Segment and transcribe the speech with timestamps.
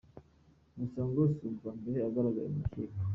[0.79, 3.01] Gusa ngo si ubwa mbere agaragaye mu rukiko.